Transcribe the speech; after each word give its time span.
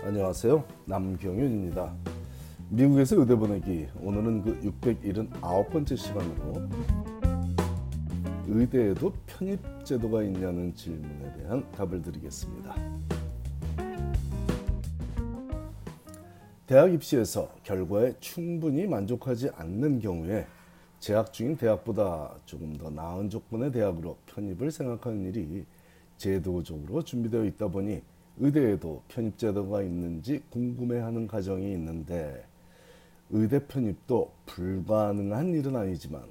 안녕하세요. 0.00 0.64
남경윤입니다. 0.86 1.92
미국에서 2.70 3.16
의대 3.16 3.34
보내기 3.34 3.88
오늘은 4.00 4.42
그 4.42 4.60
679번째 4.60 5.96
시간으로 5.96 6.68
의대에도 8.46 9.12
편입 9.26 9.60
제도가 9.84 10.22
있냐는 10.22 10.72
질문에 10.74 11.32
대한 11.36 11.70
답을 11.72 12.00
드리겠습니다. 12.00 12.74
대학 16.66 16.92
입시에서 16.92 17.50
결과에 17.64 18.14
충분히 18.20 18.86
만족하지 18.86 19.50
않는 19.56 19.98
경우에 19.98 20.46
재학 21.00 21.32
중인 21.32 21.56
대학보다 21.56 22.36
조금 22.44 22.72
더 22.76 22.88
나은 22.88 23.30
조건의 23.30 23.72
대학으로 23.72 24.16
편입을 24.26 24.70
생각하는 24.70 25.24
일이 25.26 25.66
제도적으로 26.16 27.02
준비되어 27.02 27.44
있다 27.44 27.68
보니 27.68 28.02
의대에도 28.40 29.02
편입 29.08 29.36
제도가 29.36 29.82
있는지 29.82 30.42
궁금해하는 30.50 31.26
가정이 31.26 31.72
있는데 31.72 32.44
의대 33.30 33.66
편입도 33.66 34.32
불가능한 34.46 35.54
일은 35.54 35.76
아니지만 35.76 36.22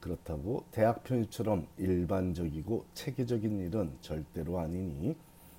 그렇다고 0.00 0.64
대학 0.72 1.04
편입처럼 1.04 1.66
일반적이고 1.78 2.86
체계적인 2.94 3.60
일은 3.60 3.92
절대로 4.00 4.58
아니니 4.58 5.14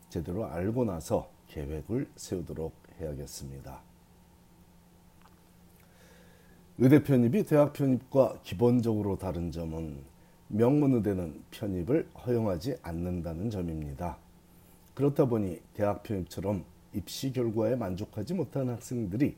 제대로 0.09 0.45
알고 0.45 0.85
나서 0.85 1.29
계획을 1.47 2.09
세우도록 2.16 2.73
해야겠습니다. 2.99 3.81
의대 6.80 7.03
편입이 7.03 7.44
대학 7.44 7.71
편입과 7.73 8.39
기본적으로 8.44 9.17
다른 9.17 9.52
점은 9.52 10.03
명문의대는 10.49 11.44
편입을 11.52 12.09
허용하지 12.25 12.77
않는다는 12.81 13.49
점입니다. 13.49 14.17
그렇다 14.93 15.25
보니 15.25 15.59
대학 15.73 16.03
편입처럼 16.03 16.65
입시 16.93 17.33
결과에 17.33 17.75
만족하지 17.75 18.35
못한 18.35 18.70
학생들이 18.70 19.35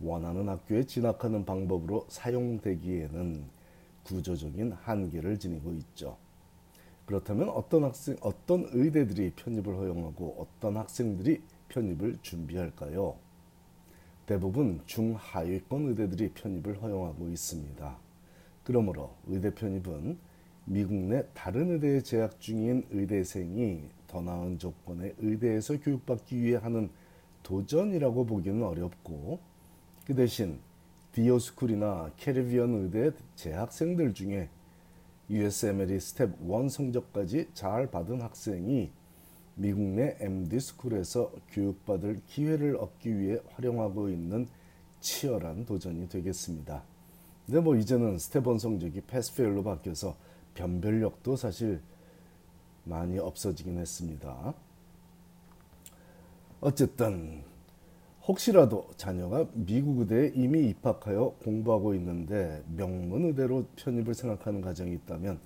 원하는 0.00 0.48
학교에 0.48 0.84
진학하는 0.84 1.44
방법으로 1.44 2.06
사용되기에는 2.08 3.44
구조적인 4.04 4.72
한계를 4.72 5.38
지니고 5.38 5.72
있죠. 5.74 6.16
그렇다면 7.04 7.48
어떤 7.50 7.84
학생, 7.84 8.16
어떤 8.20 8.66
의대들이 8.70 9.32
편입을 9.32 9.76
허용하고 9.76 10.36
어떤 10.38 10.76
학생들이 10.76 11.42
편입을 11.68 12.18
준비할까요? 12.22 13.16
대부분 14.26 14.80
중하위권 14.86 15.88
의대들이 15.88 16.32
편입을 16.32 16.82
허용하고 16.82 17.28
있습니다. 17.28 17.96
그러므로 18.62 19.14
의대 19.26 19.54
편입은 19.54 20.18
미국 20.66 20.94
내 20.94 21.26
다른 21.32 21.70
의대에 21.70 22.02
재학 22.02 22.38
중인 22.40 22.86
의대생이 22.90 23.88
더 24.08 24.20
나은 24.20 24.58
조건의 24.58 25.14
의대에서 25.18 25.78
교육받기 25.80 26.42
위해 26.42 26.56
하는 26.56 26.90
도전이라고 27.42 28.26
보기는 28.26 28.62
어렵고 28.62 29.38
그 30.06 30.14
대신 30.14 30.58
DO 31.12 31.30
school이나 31.30 32.12
Caribbean 32.16 32.74
의대 32.74 33.12
재학생들 33.36 34.14
중에 34.14 34.48
USMLE 35.30 36.00
Step 36.00 36.36
1 36.40 36.70
성적까지 36.70 37.48
잘 37.52 37.90
받은 37.90 38.22
학생이 38.22 38.90
미국 39.54 39.82
내 39.82 40.16
MD 40.20 40.58
스쿨에서 40.60 41.32
교육받을 41.50 42.20
기회를 42.26 42.76
얻기 42.76 43.18
위해 43.18 43.38
활용하고 43.50 44.08
있는 44.08 44.48
치열한 45.00 45.66
도전이 45.66 46.08
되겠습니다. 46.08 46.82
근데 47.44 47.60
뭐 47.60 47.76
이제는 47.76 48.18
스텝 48.18 48.46
1 48.46 48.58
성적이 48.58 49.02
pass 49.02 49.26
fail로 49.26 49.62
바뀌어서 49.64 50.16
변별력도 50.54 51.36
사실 51.36 51.80
많이 52.88 53.18
없어지긴 53.18 53.78
했습니다. 53.78 54.54
어쨌든 56.60 57.42
혹시라도 58.26 58.88
자녀가 58.96 59.46
미국 59.54 60.00
의대에 60.00 60.32
이미 60.34 60.68
입학하여 60.68 61.36
공부하고 61.42 61.94
있는데 61.94 62.62
명문 62.76 63.24
의대로 63.24 63.64
편입을 63.76 64.14
생각하는 64.14 64.60
가정이 64.60 64.92
있다면 64.94 65.38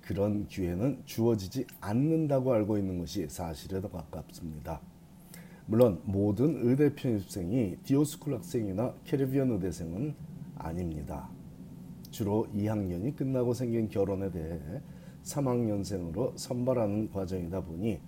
그런 0.00 0.46
기회는 0.48 1.02
주어지지 1.04 1.66
않는다고 1.80 2.52
알고 2.52 2.76
있는 2.78 2.98
것이 2.98 3.28
사실에 3.28 3.80
더 3.80 3.88
가깝습니다. 3.88 4.80
물론 5.66 6.00
모든 6.04 6.66
의대 6.66 6.94
편입생이 6.94 7.78
DO 7.84 7.97
school 7.97 8.34
학생이나 8.34 8.94
Caribbean 9.04 9.52
의대생은 9.52 10.14
아닙니다. 10.56 11.28
주로 12.10 12.46
2학년이 12.54 13.16
끝나고 13.16 13.54
생긴 13.54 13.88
결원에 13.88 14.30
대해 14.30 14.60
3학년생으로 15.24 16.36
선발하는 16.36 17.10
과정이다 17.10 17.62
보니 17.62 18.00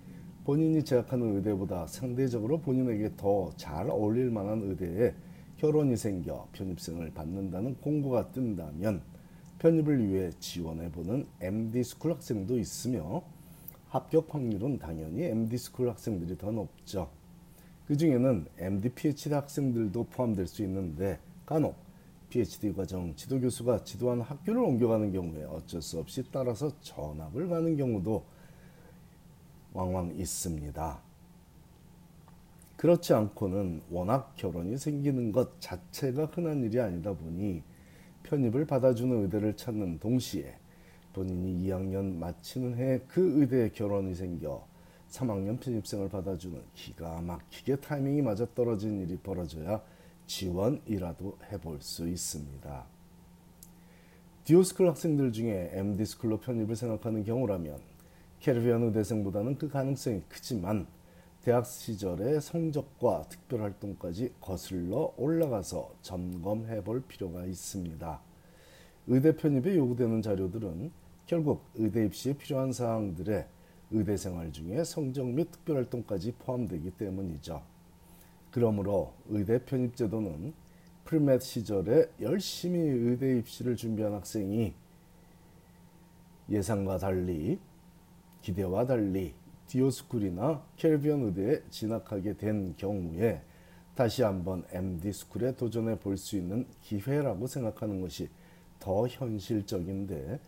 본인이 0.45 0.83
재학하는 0.83 1.35
의대보다 1.35 1.87
상대적으로 1.87 2.61
본인에게 2.61 3.11
더 3.17 3.51
잘 3.57 3.89
어울릴 3.89 4.31
만한 4.31 4.61
의대에 4.63 5.13
결원이 5.57 5.97
생겨 5.97 6.47
편입생을 6.53 7.11
받는다는 7.13 7.75
공고가 7.81 8.31
뜬다면 8.31 9.01
편입을 9.59 10.07
위해 10.07 10.31
지원해보는 10.39 11.25
MD 11.41 11.59
school 11.59 12.13
학생도 12.13 12.59
있으며 12.59 13.23
합격 13.89 14.33
확률은 14.33 14.77
당연히 14.77 15.23
MD스쿨 15.23 15.89
학생들이 15.89 16.37
더 16.37 16.51
높죠. 16.51 17.09
그 17.87 17.97
중에는 17.97 18.45
MD, 18.57 18.89
PhD 18.89 19.33
학생들도 19.33 20.03
포함될 20.11 20.45
수 20.45 20.61
있는데 20.63 21.19
간혹 21.45 21.75
PhD 22.29 22.73
과정 22.73 23.15
지도 23.15 23.39
교수가 23.39 23.83
지도하는 23.83 24.23
학교를 24.23 24.61
옮겨가는 24.61 25.11
경우에 25.11 25.43
어쩔 25.45 25.81
수 25.81 25.99
없이 25.99 26.23
따라서 26.31 26.71
전학을 26.81 27.47
가는 27.47 27.75
경우도 27.77 28.23
왕왕 29.73 30.15
있습니다. 30.15 31.01
그렇지 32.75 33.13
않고는 33.13 33.81
워낙 33.89 34.33
결혼이 34.35 34.77
생기는 34.77 35.31
것 35.31 35.59
자체가 35.59 36.25
흔한 36.25 36.63
일이 36.63 36.79
아니다 36.79 37.13
보니 37.13 37.63
편입을 38.23 38.65
받아주는 38.65 39.23
의대를 39.23 39.55
찾는 39.55 39.99
동시에 39.99 40.57
본인이 41.13 41.67
2학년 41.67 42.15
마치는 42.17 42.77
해 42.77 42.99
그 43.07 43.41
의대에 43.41 43.69
결원이 43.69 44.13
생겨 44.13 44.67
3학년 45.09 45.59
편입생을 45.59 46.09
받아주는 46.09 46.61
기가 46.75 47.21
막히게 47.21 47.77
타이밍이 47.77 48.21
맞아 48.21 48.45
떨어진 48.53 48.99
일이 49.01 49.17
벌어져야 49.17 49.81
지원이라도 50.27 51.37
해볼 51.51 51.81
수 51.81 52.07
있습니다. 52.07 52.85
DO 54.43 54.54
school 54.54 54.87
학생들 54.87 55.31
중에 55.33 55.71
MD스쿨로 55.73 56.39
편입을 56.39 56.75
생각하는 56.75 57.23
경우라면 57.23 57.79
Caribbean 58.39 58.83
의대생보다는 58.83 59.57
그 59.57 59.67
가능성이 59.67 60.21
크지만 60.29 60.87
대학 61.43 61.65
시절의 61.65 62.41
성적과 62.41 63.23
특별활동까지 63.29 64.33
거슬러 64.39 65.13
올라가서 65.17 65.95
점검해 66.01 66.83
볼 66.83 67.01
필요가 67.01 67.45
있습니다. 67.45 68.21
의대 69.07 69.35
편입에 69.35 69.75
요구되는 69.77 70.21
자료들은 70.21 70.91
결국 71.25 71.63
의대 71.75 72.05
입시에 72.05 72.33
필요한 72.33 72.71
사항들의 72.71 73.47
의대 73.91 74.17
생활 74.17 74.51
중에 74.51 74.83
성적 74.83 75.25
및 75.27 75.51
특별활동까지 75.51 76.33
포함되기 76.39 76.91
때문이죠. 76.91 77.61
그러므로 78.51 79.13
의대 79.29 79.63
편입 79.63 79.95
제도는 79.95 80.53
premed 81.05 81.41
시절에 81.41 82.09
열심히 82.21 82.79
의대 82.79 83.37
입시를 83.39 83.75
준비한 83.75 84.13
학생이 84.13 84.73
예상과 86.49 86.97
달리 86.97 87.59
기대와 88.41 88.85
달리 88.85 89.33
DO 89.67 89.85
school이나 89.85 90.63
Caribbean 90.77 91.23
의대에 91.23 91.61
진학하게 91.69 92.37
된 92.37 92.73
경우에 92.77 93.41
다시 93.95 94.23
한번 94.23 94.63
MD 94.71 95.11
스쿨에 95.11 95.55
도전해 95.55 95.97
볼 95.99 96.17
수 96.17 96.37
있는 96.37 96.65
기회라고 96.81 97.47
생각하는 97.47 97.99
것이 98.01 98.29
더 98.79 99.07
현실적인데 99.07 100.39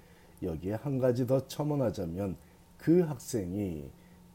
여기에 0.44 0.74
한 0.76 1.00
가지 1.00 1.28
더 1.28 1.46
첨언하자면 1.48 2.38
그 2.78 3.02
학생이 3.02 3.90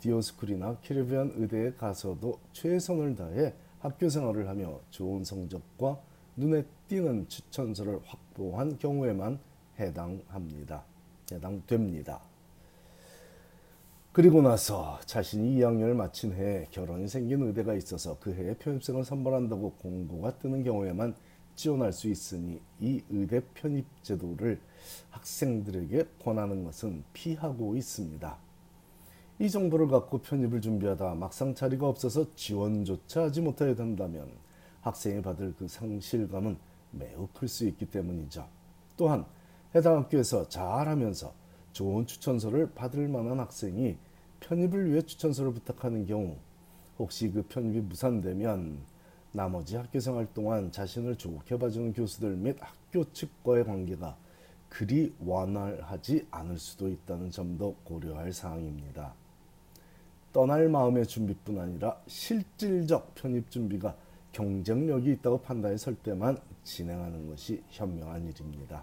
디오스쿨이나 0.05 0.77
캐리비안 0.83 1.33
의대에 1.37 1.73
가서도 1.73 2.39
최선을 2.53 3.17
다해 3.17 3.55
학교 3.81 4.11
생활을 4.11 4.49
하며 4.49 4.79
좋은 4.91 5.25
성적과 5.25 5.99
눈에 6.37 6.65
띄는 6.89 7.27
추천서를 7.29 8.01
확보한 8.05 8.79
경우에만 8.79 9.39
해당합니다. 9.79 10.85
해당됩니다. 11.33 12.21
그리고 14.13 14.43
나서 14.43 15.01
자신이 15.07 15.57
2학년을 15.57 15.95
마친 15.95 16.35
해에 16.35 16.67
결혼이 16.71 17.09
생긴 17.09 17.41
의대가 17.43 17.73
있어서 17.75 18.19
그 18.21 18.35
해에 18.35 18.55
편입생을 18.59 19.05
선발한다고 19.05 19.73
공고가 19.73 20.39
뜨는 20.39 20.65
경우에만 20.65 21.15
지원할 21.55 21.95
수 21.95 22.09
있으니 22.09 22.61
이 22.79 23.01
의대 23.09 23.41
편입 23.55 23.87
제도를 24.03 24.61
학생들에게 25.11 26.05
권하는 26.23 26.63
것은 26.65 27.05
피하고 27.15 27.75
있습니다. 27.75 28.44
이 29.45 29.51
정보를 29.51 29.89
갖고 29.89 30.23
편입을 30.23 30.63
준비하다 30.63 31.17
막상 31.17 31.55
자리가 31.55 31.87
없어서 31.87 32.35
지원조차 32.35 33.25
하지 33.25 33.43
못하게 33.43 33.75
된다면 33.75 34.27
학생이 34.81 35.21
받을 35.21 35.53
그 35.59 35.69
상실감은 35.69 36.57
매우 36.93 37.29
클 37.35 37.47
수 37.47 37.67
있기 37.67 37.85
때문이죠. 37.85 38.49
또한 38.97 39.27
해당 39.75 39.99
학교에서 39.99 40.49
잘하면서 40.49 41.31
좋은 41.73 42.07
추천서를 42.07 42.71
받을 42.73 43.07
만한 43.07 43.39
학생이 43.39 43.99
편입을 44.41 44.91
위해 44.91 45.03
추천서를 45.03 45.53
부탁하는 45.53 46.07
경우 46.07 46.39
혹시 46.99 47.31
그 47.31 47.43
편입이 47.43 47.81
무산되면 47.83 48.79
나머지 49.33 49.77
학교 49.77 50.01
생활 50.01 50.27
동안 50.33 50.73
자신을 50.73 51.17
좋게 51.17 51.59
봐주는 51.59 51.93
교수들 51.93 52.35
및 52.37 52.57
학교 52.61 53.05
측과의 53.13 53.67
관계가 53.67 54.17
그리 54.71 55.15
원활하지 55.23 56.29
않을 56.31 56.57
수도 56.57 56.89
있다는 56.89 57.31
점도 57.31 57.77
고려할 57.85 58.33
사항입니다. 58.33 59.13
떠날 60.35 60.69
마음의 60.69 61.07
준비뿐 61.07 61.61
아니라 61.61 61.97
실질적 62.09 63.15
편입 63.15 63.53
준비가 63.53 63.97
경쟁력이 64.33 65.13
있다고 65.13 65.41
판단했을 65.43 65.95
때만 65.95 66.37
진행하는 66.65 67.29
것이 67.29 67.63
현명한 67.69 68.27
일입니다. 68.27 68.83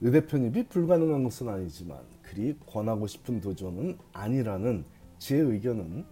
의대 0.00 0.24
편입이 0.24 0.68
불가능한 0.68 1.24
것은 1.24 1.48
아니지만 1.48 1.98
그리 2.22 2.56
권하고 2.66 3.08
싶은 3.08 3.40
도전은 3.40 3.98
아니라는 4.12 4.84
제 5.18 5.36
의견은 5.36 6.04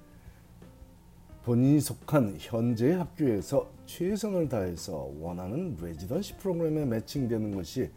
본인이 1.45 1.81
속한 1.81 2.35
현재 2.41 2.95
학교에서 2.95 3.71
최선을 3.87 4.49
다해서 4.49 5.09
원하는 5.21 5.77
레지던시 5.81 6.37
프로그램에 6.39 6.85
매칭되는 6.85 7.55
것이 7.55 7.89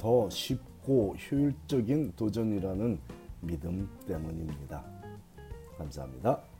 더 0.00 0.28
쉽고 0.28 1.14
효율적인 1.14 2.14
도전이라는 2.16 2.98
믿음 3.40 3.88
때문입니다. 4.08 5.03
감사합니다. 5.78 6.53